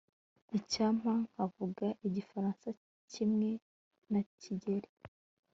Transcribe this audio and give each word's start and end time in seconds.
icyampa 0.57 1.11
nkavuga 1.29 1.87
igifaransa 2.07 2.67
kimwe 3.11 3.49
na 4.11 4.21
kigeri 4.39 4.89